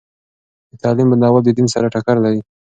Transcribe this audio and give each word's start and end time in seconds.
د 0.69 0.73
تعليم 0.83 1.07
بندول 1.11 1.41
د 1.45 1.49
دین 1.57 1.67
سره 1.73 1.91
ټکر 1.93 2.15
لري. 2.25 2.41